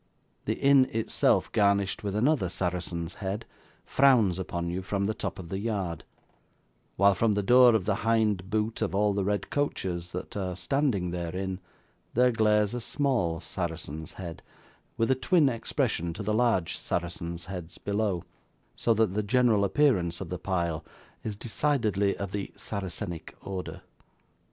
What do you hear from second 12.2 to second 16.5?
glares a small Saracen's Head, with a twin expression to the